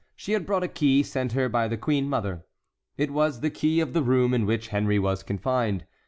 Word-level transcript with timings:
She 0.15 0.31
had 0.31 0.47
brought 0.47 0.63
a 0.63 0.67
key 0.67 1.03
sent 1.03 1.33
her 1.33 1.47
by 1.47 1.67
the 1.67 1.77
queen 1.77 2.09
mother. 2.09 2.43
It 2.97 3.11
was 3.11 3.41
the 3.41 3.51
key 3.51 3.79
of 3.81 3.93
the 3.93 4.01
room 4.01 4.33
in 4.33 4.47
which 4.47 4.69
Henry 4.69 4.97
was 4.97 5.21
confined. 5.21 5.85